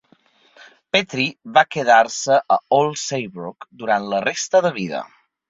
Petry 0.95 1.25
va 1.57 1.63
quedar-se 1.75 2.39
a 2.57 2.57
Old 2.79 2.99
Saybrook 3.03 3.69
durant 3.85 4.09
la 4.17 4.25
resta 4.27 4.65
de 4.69 4.75
vida. 4.81 5.05